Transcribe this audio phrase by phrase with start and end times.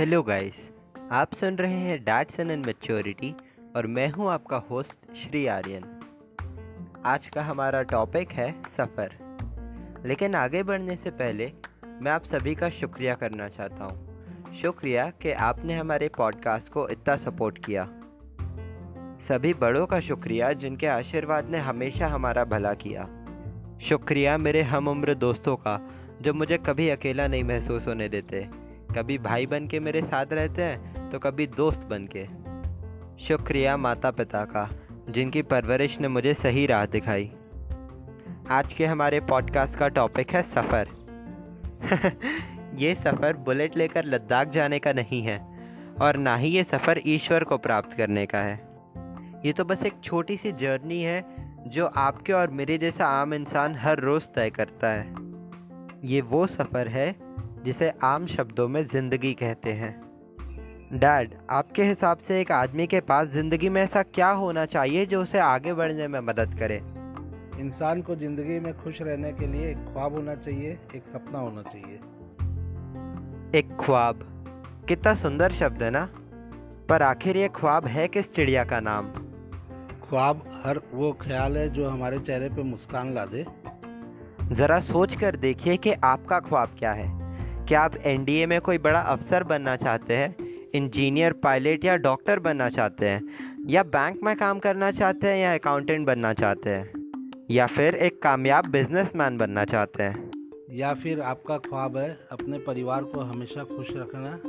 [0.00, 0.72] Hello guys,
[1.12, 3.34] आप सुन रहे हैं डैट सन एंड मेच्योरिटी
[3.76, 6.00] और मैं हूँ आपका होस्ट श्री आर्यन।
[7.04, 9.10] आज का हमारा टॉपिक है सफ़र।
[10.06, 11.52] लेकिन आगे बढ़ने से पहले,
[12.02, 17.16] मैं आप सभी का शुक्रिया करना चाहता हूँ। शुक्रिया कि आपने हमारे पॉडकास्ट को इतना
[17.16, 17.84] सपोर्ट किया।
[19.28, 23.08] सभी बड़ों का शुक्रिया जिनके आशीर्वाद ने हमेशा हमारा भला किया।
[23.80, 25.88] शुक्रिया मेरे हम उम्र दोस्तों का,
[26.22, 28.59] जो मुझे कभी अकेला नहीं महसूस होने देते।
[28.96, 32.24] कभी भाई बन के मेरे साथ रहते हैं तो कभी दोस्त बन के।
[33.24, 34.68] शुक्रिया माता पिता का,
[35.10, 37.30] जिनकी परवरिश ने मुझे सही राह दिखाई।
[38.48, 40.88] आज के हमारे पॉडकास्ट का टॉपिक है सफ़र।
[42.74, 45.38] ये सफ़र बुलेट लेकर लद्दाख जाने का नहीं है,
[46.00, 48.68] और ना ही ये सफ़र ईश्वर को प्राप्त करने का है।
[49.46, 51.24] ये तो बस एक छोटी सी जर्नी है,
[51.66, 55.14] जो आपके और मेरे जैसा आम इंसान हर रोज़ तय करता है।
[56.04, 57.29] ये वो सफ़र है
[57.64, 59.92] जिसे आम शब्दों में ज़िंदगी कहते हैं।
[60.92, 65.22] डैड आपके हिसाब से एक आदमी के पास ज़िंदगी में ऐसा क्या होना चाहिए जो
[65.22, 66.76] उसे आगे बढ़ने में मदद करे?
[67.60, 71.62] इंसान को ज़िंदगी में खुश रहने के लिए एक ख्वाब होना चाहिए एक सपना होना
[71.62, 72.00] चाहिए।
[73.58, 74.26] एक ख्वाब?
[74.88, 76.08] कितना सुंदर शब्द है ना?
[76.88, 79.12] पर आखिर ये ख्वाब है किस चिड़िया का नाम?
[80.08, 83.46] ख्वाब हर वो ख्याल है जो हमारे चेहरे पे मुस्कान ला दे।
[84.52, 87.19] ज़रा सोच कर देखिए कि आपका ख्वाब क्या है।
[87.68, 90.36] क्या आप एनडीए में कोई बड़ा अफसर बनना चाहते हैं?
[90.74, 93.22] इंजीनियर पायलट या डॉक्टर बनना चाहते हैं?
[93.66, 97.12] या बैंक में काम करना चाहते हैं या अकाउंटेंट बनना चाहते हैं?
[97.50, 100.30] या फिर एक कामयाब बिजनेसमैन बनना चाहते हैं?
[100.70, 104.40] या फिर आपका ख्वाब है अपने परिवार को हमेशा खुश रखना?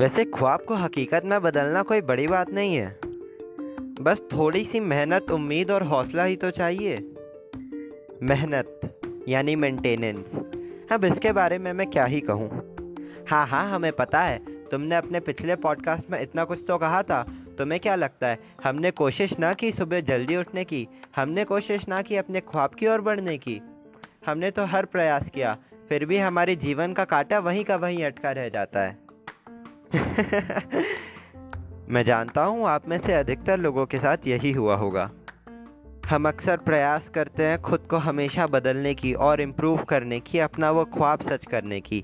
[0.00, 2.98] वैसे ख्वाब को हकीकत में बदलना कोई बड़ी बात नहीं है।
[4.00, 7.14] बस थोड़ी सी मेहनत उम्मीद और हौसला ही तो चाहिए।
[8.22, 8.80] मेहनत
[9.28, 10.53] यानी मेंटेनेंस
[10.94, 12.48] अब इसके बारे में मैं क्या ही कहूँ?
[13.30, 14.38] हाँ हाँ हमें पता है।
[14.70, 17.22] तुमने अपने पिछले पॉडकास्ट में इतना कुछ तो कहा था।
[17.58, 20.88] तुम्हें क्या लगता है, हमने कोशिश ना की सुबह जल्दी उठने की?
[21.16, 23.60] हमने कोशिश ना की अपने ख्वाब की ओर बढ़ने की?
[24.26, 25.56] हमने तो हर प्रयास किया,
[25.88, 28.98] फिर भी हमारे जीवन का कांटा वहीं का वहीं अटका रह जाता है।
[31.88, 35.10] मैं जानता हूँ आप में से अधिकतर लोगों के साथ यही हुआ होगा।
[36.04, 40.70] हम अक्सर प्रयास करते हैं खुद को हमेशा बदलने की और इम्प्रूव करने की, अपना
[40.70, 42.02] वो ख्वाब सच करने की।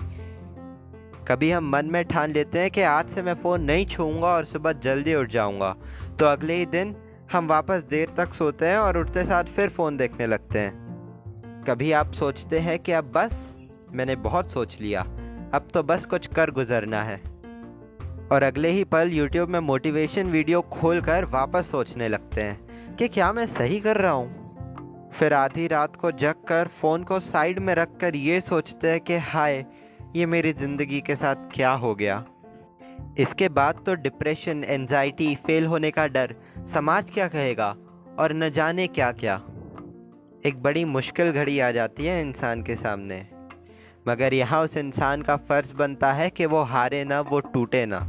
[1.27, 4.45] कभी हम मन में ठान लेते हैं कि आज से मैं फ़ोन नहीं छूँगा और
[4.45, 5.75] सुबह जल्दी उठ जाऊँगा
[6.19, 6.95] तो अगले ही दिन
[7.31, 11.91] हम वापस देर तक सोते हैं और उठते साथ फिर फ़ोन देखने लगते हैं। कभी
[11.91, 13.55] आप सोचते हैं कि अब बस,
[13.91, 15.01] मैंने बहुत सोच लिया,
[15.53, 17.21] अब तो बस कुछ कर गुजरना है।
[18.31, 22.60] और अगले ही पल यूट्यूब में मोटिवेशन वीडियो खोलकर वापस सोचने लगते हैं।
[22.91, 25.09] कि क्या मैं सही कर रहा हूँ?
[25.13, 28.99] फिर आधी रात को जग कर फ़ोन को साइड में रख कर ये सोचते हैं
[28.99, 29.65] कि हाय,
[30.15, 32.23] ये मेरी ज़िंदगी के साथ क्या हो गया?
[33.17, 36.35] इसके बाद तो डिप्रेशन एनजाइटी फेल होने का डर
[36.73, 37.75] समाज क्या कहेगा
[38.19, 39.35] और न जाने क्या क्या
[40.45, 43.25] एक बड़ी मुश्किल घड़ी आ जाती है इंसान के सामने।
[44.07, 47.99] मगर यहाँ उस इंसान का फ़र्ज़ बनता है कि वो हारे ना, वो टूटे ना।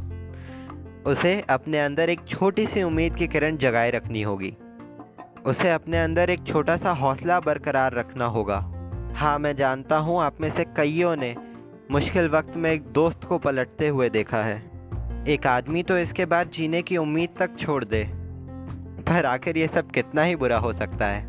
[1.07, 4.55] उसे अपने अंदर एक छोटी सी उम्मीद की किरण जगाए रखनी होगी।
[5.45, 8.57] उसे अपने अंदर एक छोटा सा हौसला बरकरार रखना होगा।
[9.15, 11.35] हाँ मैं जानता हूँ आप में से कईयों ने
[11.91, 14.57] मुश्किल वक्त में एक दोस्त को पलटते हुए देखा है।
[15.27, 18.03] एक आदमी तो इसके बाद जीने की उम्मीद तक छोड़ दे।
[19.07, 21.21] पर आखिर ये सब कितना ही बुरा हो सकता है।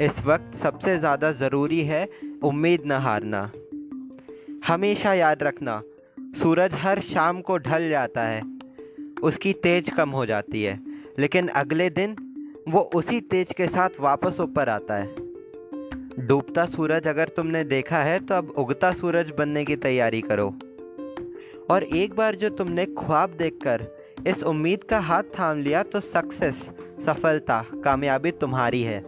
[0.00, 2.08] इस वक्त सबसे ज़्यादा ज़रूरी है
[2.44, 3.50] उम्मीद न हारना।
[4.66, 5.80] हमेशा याद रखना,
[6.38, 8.40] सूरज हर शाम को ढल जाता है,
[9.22, 10.78] उसकी तेज कम हो जाती है,
[11.18, 12.16] लेकिन अगले दिन
[12.68, 15.14] वो उसी तेज के साथ वापस ऊपर आता है।
[16.26, 20.48] डूबता सूरज अगर तुमने देखा है तो अब उगता सूरज बनने की तैयारी करो।
[21.70, 23.86] और एक बार जो तुमने ख्वाब देखकर
[24.26, 26.70] इस उम्मीद का हाथ थाम लिया तो सक्सेस,
[27.06, 29.00] सफलता, कामयाबी तुम्हारी है।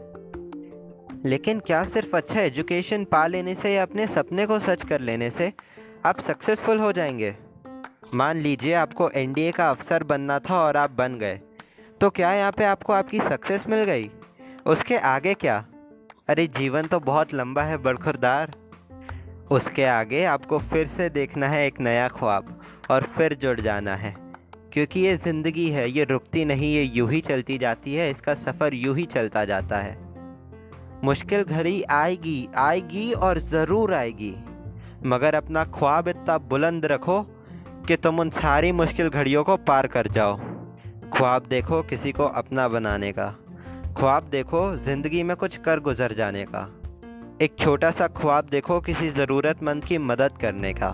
[1.25, 5.30] लेकिन क्या सिर्फ़ अच्छा एजुकेशन पा लेने से या अपने सपने को सच कर लेने
[5.30, 5.53] से
[6.04, 7.36] आप सक्सेसफुल हो जाएँगे?
[8.15, 11.41] मान लीजिए आपको एनडीए का अफसर बनना था और आप बन गए।
[12.00, 14.10] तो क्या यहाँ पे आपको आपकी सक्सेस मिल गई?
[14.66, 15.64] उसके आगे क्या?
[16.28, 18.52] अरे जीवन तो बहुत लंबा है बड़खुरदार
[19.50, 22.60] उसके आगे आपको फिर से देखना है एक नया ख्वाब,
[22.91, 24.14] और फिर जुड़ जाना है।
[24.72, 28.74] क्योंकि ये ज़िंदगी है, ये रुकती नहीं, ये यूँ ही चलती जाती है, इसका सफ़र
[28.74, 29.97] यूँ ही चलता जाता है।
[31.04, 34.34] मुश्किल घड़ी आएगी आएगी और ज़रूर आएगी।
[35.06, 37.22] मगर अपना ख्वाब इतना बुलंद रखो
[37.88, 40.38] कि तुम उन सारी मुश्किल घड़ियों को पार कर जाओ।
[41.12, 43.28] ख्वाब देखो किसी को अपना बनाने का।
[43.97, 46.62] ख्वाब देखो ज़िंदगी में कुछ कर गुजर जाने का।
[47.42, 50.91] एक छोटा सा ख्वाब देखो किसी ज़रूरतमंद की मदद करने का।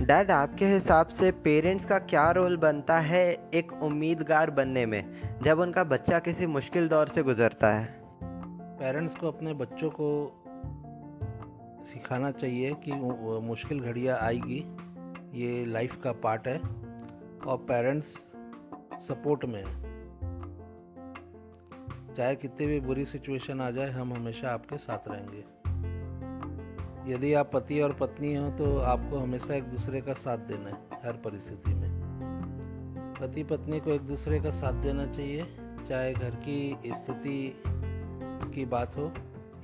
[0.00, 5.02] डैड, आपके हिसाब से पेरेंट्स का क्या रोल बनता है एक उम्मीदगार बनने में,
[5.42, 7.84] जब उनका बच्चा किसी मुश्किल दौर से गुजरता है?
[8.78, 10.10] पेरेंट्स को अपने बच्चों को
[11.92, 12.92] सिखाना चाहिए कि
[13.46, 14.64] मुश्किल घड़ियाँ आएगी,
[15.34, 16.60] ये लाइफ का पार्ट है।
[17.46, 18.14] और पेरेंट्स
[19.08, 19.64] सपोर्ट में
[22.16, 25.44] चाहे कितनी भी बुरी सिचुएशन आ जाए, हम हमेशा आपके साथ रहेंगे।
[27.12, 30.76] यदि आप पति और पत्नी हो तो आपको हमेशा एक दूसरे का साथ देना है,
[31.04, 31.90] हर परिस्थिति में।
[33.20, 35.46] पति पत्नी को एक दूसरे का साथ देना चाहिए,
[35.88, 37.62] चाहे घर की स्थिति
[38.54, 39.12] की बात हो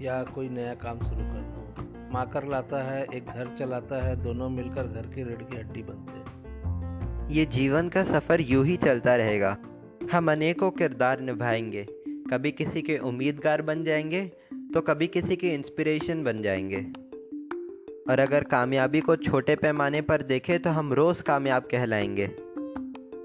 [0.00, 4.48] या कोई नया काम शुरू करना हो। माकर लाता है, एक घर चलाता है, दोनों
[4.48, 6.21] मिलकर घर की रेड की हड्डी बनते हैं।
[7.32, 9.56] ये जीवन का सफ़र यूँ ही चलता रहेगा।
[10.12, 11.84] हम अनेकों किरदार निभाएँगे।
[12.30, 14.20] कभी किसी के उम्मीदगार बन जाएँगे
[14.74, 16.80] तो कभी किसी के इंस्पिरेशन बन जाएँगे।
[18.12, 22.26] और अगर कामयाबी को छोटे पैमाने पर देखें तो हम रोज़ कामयाब कहलाएँगे।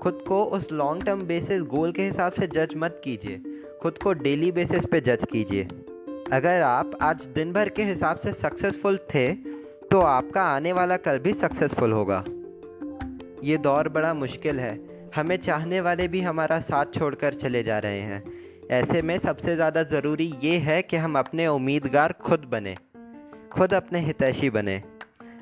[0.01, 3.41] खुद को उस लॉन्ग टर्म बेसिस गोल के हिसाब से जज मत कीजिए।
[3.81, 5.63] खुद को डेली बेसिस पे जज कीजिए।
[6.33, 9.31] अगर आप आज दिन भर के हिसाब से सक्सेसफुल थे
[9.91, 12.23] तो आपका आने वाला कल भी सक्सेसफुल होगा।
[13.43, 14.79] ये दौर बड़ा मुश्किल है।
[15.15, 18.23] हमें चाहने वाले भी हमारा साथ छोड़कर चले जा रहे हैं।
[18.71, 22.75] ऐसे में सबसे ज़्यादा ज़रूरी ये है कि हम अपने उम्मीदगार खुद बने,
[23.51, 24.81] खुद अपने हितैषी बने।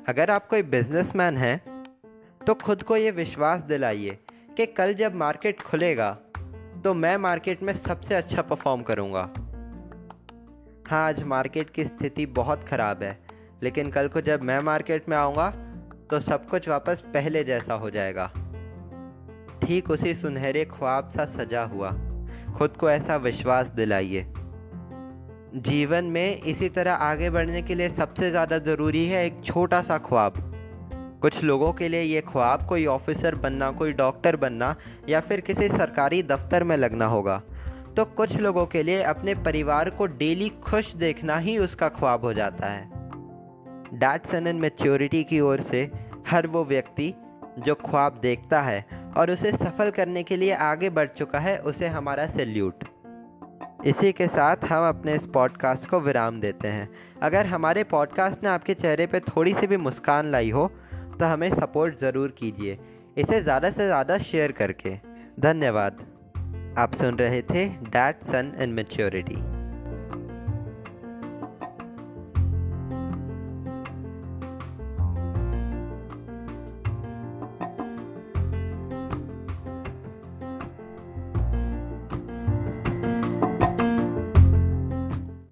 [0.08, 1.60] अगर आप कोई बिजनेसमैन हैं
[2.40, 4.18] तो खुद को ये विश्वास दिलाइए
[4.56, 6.10] कि कल जब मार्केट खुलेगा
[6.84, 9.22] तो मैं मार्केट में सबसे अच्छा परफॉर्म करूँगा।
[10.88, 13.18] हाँ आज मार्केट की स्थिति बहुत ख़राब है,
[13.62, 15.52] लेकिन कल को जब मैं मार्केट में आऊँगा
[16.10, 18.30] तो सब कुछ वापस पहले जैसा हो जाएगा।
[19.62, 21.90] ठीक उसी सुनहरे ख्वाब सा सजा हुआ।
[22.58, 24.26] खुद को ऐसा विश्वास दिलाइए।
[25.54, 29.98] जीवन में इसी तरह आगे बढ़ने के लिए सबसे ज़्यादा ज़रूरी है एक छोटा सा
[29.98, 30.34] ख्वाब।
[31.22, 34.74] कुछ लोगों के लिए ये ख्वाब कोई ऑफिसर बनना, कोई डॉक्टर बनना
[35.08, 37.42] या फिर किसी सरकारी दफ्तर में लगना होगा।
[37.96, 42.32] तो कुछ लोगों के लिए अपने परिवार को डेली खुश देखना ही उसका ख्वाब हो
[42.34, 42.95] जाता है।
[43.94, 45.90] डैट सन एंड मेच्योरिटी की ओर से
[46.28, 47.12] हर वो व्यक्ति
[47.58, 48.84] जो ख्वाब देखता है
[49.16, 52.84] और उसे सफल करने के लिए आगे बढ़ चुका है, उसे हमारा सैल्यूट
[53.86, 56.88] इसी के साथ हम अपने इस पॉडकास्ट को विराम देते हैं।
[57.22, 61.48] अगर हमारे पॉडकास्ट ने आपके चेहरे पर थोड़ी सी भी मुस्कान लाई हो तो हमें
[61.50, 62.78] सपोर्ट ज़रूर कीजिए।
[63.18, 64.94] इसे ज़्यादा से ज़्यादा शेयर करके।
[65.40, 66.06] धन्यवाद।
[66.78, 69.55] आप सुन रहे थे डैट सन एंड मेच्योरिटी